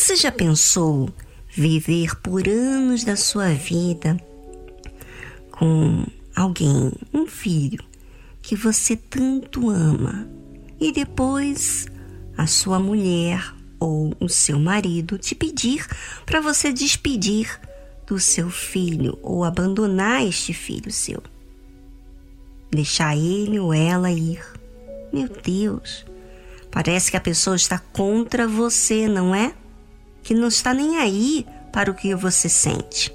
[0.00, 1.10] Você já pensou
[1.46, 4.16] viver por anos da sua vida
[5.50, 7.84] com alguém, um filho,
[8.40, 10.26] que você tanto ama,
[10.80, 11.86] e depois
[12.34, 15.86] a sua mulher ou o seu marido te pedir
[16.24, 17.60] para você despedir
[18.06, 21.22] do seu filho ou abandonar este filho seu?
[22.70, 24.42] Deixar ele ou ela ir.
[25.12, 26.06] Meu Deus,
[26.70, 29.59] parece que a pessoa está contra você, não é?
[30.22, 33.12] Que não está nem aí para o que você sente.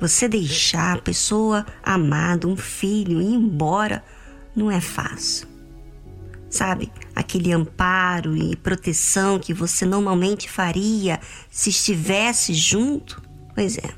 [0.00, 4.04] Você deixar a pessoa amada, um filho, ir embora,
[4.54, 5.48] não é fácil.
[6.50, 11.20] Sabe, aquele amparo e proteção que você normalmente faria
[11.50, 13.20] se estivesse junto?
[13.54, 13.90] Pois é.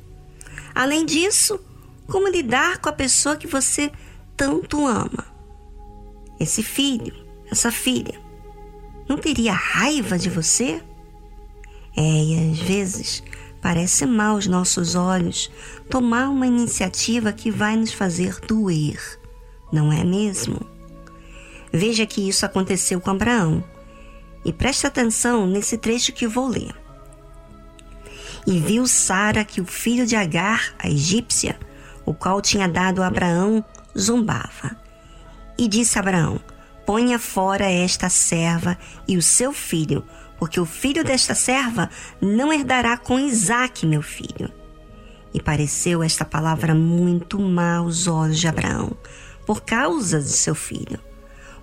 [0.75, 1.61] Além disso,
[2.07, 3.93] como lidar com a pessoa que você
[4.37, 5.27] tanto ama?
[6.41, 7.15] Esse filho,
[7.51, 8.19] essa filha,
[9.09, 10.82] não teria raiva de você?
[11.96, 13.23] É, e às vezes
[13.60, 15.51] Parece mal aos nossos olhos
[15.91, 18.99] tomar uma iniciativa que vai nos fazer doer,
[19.71, 20.60] não é mesmo?
[21.73, 23.63] Veja que isso aconteceu com Abraão.
[24.45, 26.74] E preste atenção nesse trecho que vou ler.
[28.47, 31.60] E viu Sara que o filho de Agar, a egípcia,
[32.07, 33.63] o qual tinha dado a Abraão,
[33.97, 34.75] zombava.
[35.59, 36.41] E disse a Abraão:
[36.87, 40.02] Ponha fora esta serva e o seu filho,
[40.41, 44.51] porque o filho desta serva não herdará com Isaque, meu filho.
[45.35, 48.97] E pareceu esta palavra muito má aos olhos de Abraão,
[49.47, 50.99] por causa de seu filho.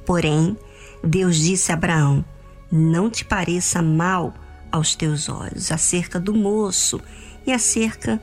[0.06, 0.56] Porém,
[1.04, 2.24] Deus disse a Abraão:
[2.72, 4.32] Não te pareça mal
[4.72, 7.02] aos teus olhos acerca do moço
[7.48, 8.22] e acerca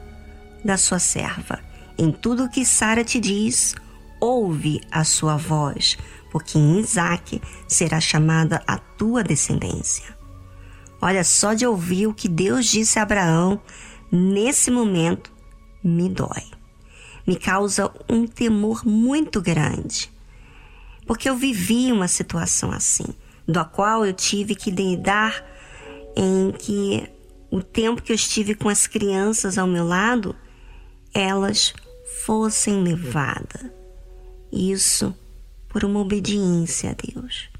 [0.64, 1.58] da sua serva.
[1.98, 3.74] Em tudo o que Sara te diz,
[4.20, 5.98] ouve a sua voz,
[6.30, 10.14] porque em Isaque será chamada a tua descendência.
[11.04, 13.60] Olha, só de ouvir o que Deus disse a Abraão
[14.10, 15.30] nesse momento
[15.82, 16.44] me dói.
[17.26, 20.10] Me causa um temor muito grande.
[21.06, 23.04] Porque eu vivi uma situação assim,
[23.46, 25.44] da qual eu tive que lidar
[26.16, 27.06] em que
[27.50, 30.34] o tempo que eu estive com as crianças ao meu lado,
[31.12, 31.74] elas
[32.24, 33.70] fossem levadas.
[34.50, 35.14] Isso
[35.68, 37.52] por uma obediência a Deus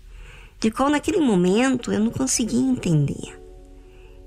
[0.65, 3.39] de qual naquele momento eu não conseguia entender.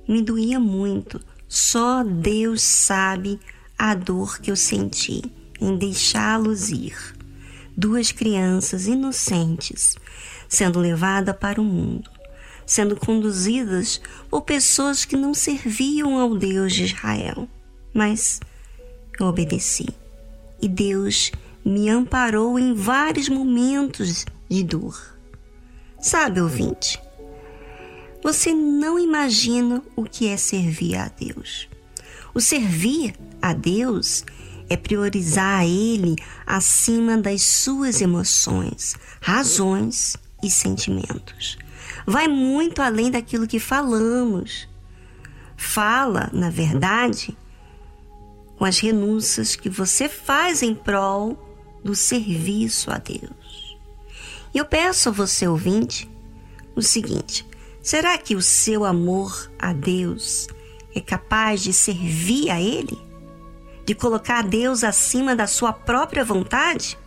[0.07, 3.39] Me doía muito, só Deus sabe
[3.75, 5.19] a dor que eu senti
[5.59, 6.95] em deixá-los ir.
[7.75, 9.95] Duas crianças inocentes
[10.47, 12.07] sendo levadas para o mundo,
[12.67, 13.99] sendo conduzidas
[14.29, 17.49] por pessoas que não serviam ao Deus de Israel.
[17.91, 18.39] Mas
[19.19, 19.87] eu obedeci
[20.61, 21.31] e Deus
[21.65, 25.16] me amparou em vários momentos de dor
[26.07, 26.97] Sabe, ouvinte,
[28.23, 31.67] você não imagina o que é servir a Deus.
[32.33, 34.23] O servir a Deus
[34.69, 36.15] é priorizar a Ele
[36.45, 41.57] acima das suas emoções, razões e sentimentos.
[42.05, 44.65] Vai muito além daquilo que falamos.
[45.57, 47.37] Fala, na verdade,
[48.57, 51.37] com as renúncias que você faz em prol
[51.83, 53.66] do serviço a Deus.
[54.57, 56.09] E eu peço a você, ouvinte,
[56.75, 57.47] o seguinte:
[57.79, 60.47] será que o seu amor a Deus
[60.95, 62.97] é capaz de servir a Ele?
[63.85, 66.97] De colocar Deus acima da sua própria vontade?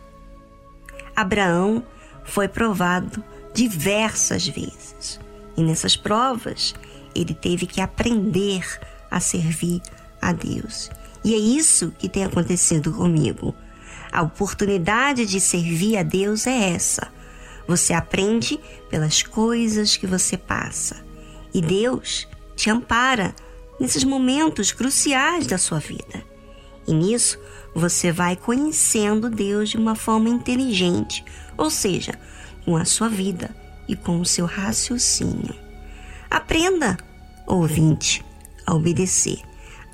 [1.13, 1.85] Abraão
[2.23, 3.21] foi provado
[3.53, 5.19] diversas vezes
[5.57, 6.73] e nessas provas
[7.13, 8.65] ele teve que aprender
[9.11, 9.81] a servir
[10.21, 10.89] a Deus.
[11.21, 13.53] E é isso que tem acontecido comigo.
[14.09, 17.11] A oportunidade de servir a Deus é essa
[17.67, 21.03] você aprende pelas coisas que você passa.
[21.53, 23.35] E Deus te ampara
[23.79, 26.23] nesses momentos cruciais da sua vida.
[26.87, 27.39] E nisso
[27.73, 31.23] você vai conhecendo Deus de uma forma inteligente,
[31.57, 32.19] ou seja,
[32.65, 33.55] com a sua vida
[33.87, 35.55] e com o seu raciocínio.
[36.29, 36.97] Aprenda,
[37.47, 38.23] ouvinte,
[38.65, 39.39] a obedecer,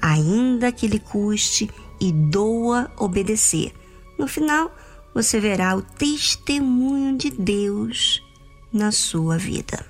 [0.01, 3.73] ainda que lhe custe e doa obedecer.
[4.17, 4.75] No final,
[5.17, 8.23] você verá o testemunho de Deus
[8.71, 9.83] na sua vida.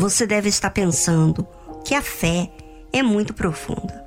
[0.00, 1.46] Você deve estar pensando
[1.84, 2.50] que a fé
[2.90, 4.02] é muito profunda.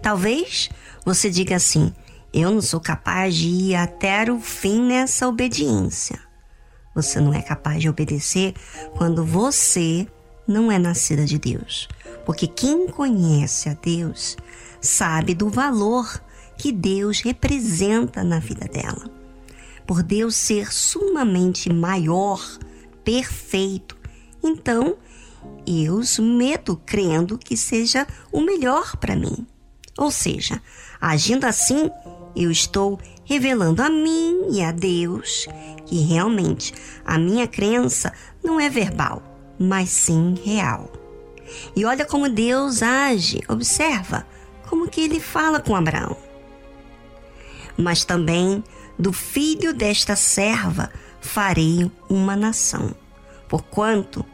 [0.00, 0.70] Talvez
[1.04, 1.92] você diga assim:
[2.32, 6.20] eu não sou capaz de ir até o fim nessa obediência.
[6.94, 8.54] Você não é capaz de obedecer
[8.96, 10.06] quando você
[10.46, 11.88] não é nascida de Deus.
[12.24, 14.36] Porque quem conhece a Deus
[14.80, 16.22] sabe do valor
[16.56, 19.10] que Deus representa na vida dela.
[19.84, 22.40] Por Deus ser sumamente maior,
[23.02, 23.98] perfeito,
[24.42, 24.96] então
[25.66, 29.46] eu medo crendo que seja o melhor para mim.
[29.96, 30.60] Ou seja,
[31.00, 31.90] agindo assim,
[32.34, 35.46] eu estou revelando a mim e a Deus
[35.86, 36.74] que realmente
[37.04, 38.12] a minha crença
[38.42, 39.22] não é verbal,
[39.58, 40.90] mas sim real.
[41.76, 44.26] E olha como Deus age, observa
[44.68, 46.16] como que ele fala com Abraão.
[47.76, 48.62] Mas também
[48.98, 52.94] do filho desta serva farei uma nação,
[53.48, 54.24] porquanto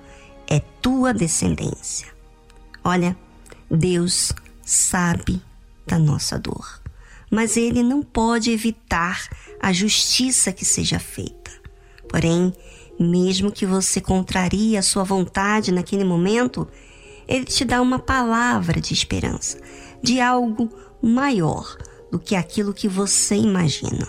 [0.51, 2.09] é tua descendência.
[2.83, 3.17] Olha,
[3.71, 4.33] Deus
[4.67, 5.41] sabe
[5.87, 6.83] da nossa dor,
[7.31, 9.29] mas ele não pode evitar
[9.61, 11.51] a justiça que seja feita.
[12.09, 12.53] Porém,
[12.99, 16.67] mesmo que você contrarie a sua vontade naquele momento,
[17.29, 19.59] ele te dá uma palavra de esperança,
[20.03, 20.69] de algo
[21.01, 21.77] maior
[22.11, 24.09] do que aquilo que você imagina.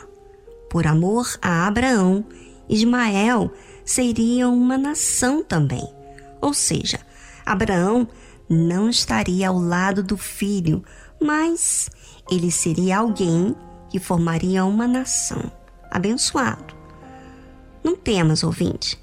[0.69, 2.25] Por amor a Abraão,
[2.67, 3.51] Ismael
[3.85, 6.00] seria uma nação também.
[6.41, 6.99] Ou seja,
[7.45, 8.07] Abraão
[8.49, 10.83] não estaria ao lado do filho,
[11.21, 11.89] mas
[12.29, 13.55] ele seria alguém
[13.89, 15.51] que formaria uma nação.
[15.89, 16.73] Abençoado.
[17.83, 18.97] Não temas, ouvinte,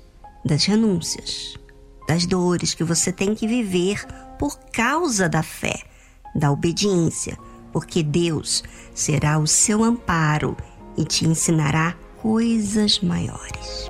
[0.45, 1.59] das renúncias,
[2.07, 4.05] das dores que você tem que viver
[4.39, 5.83] por causa da fé,
[6.35, 7.37] da obediência,
[7.73, 8.63] porque Deus
[8.95, 10.57] será o seu amparo
[10.97, 13.89] e te ensinará coisas maiores.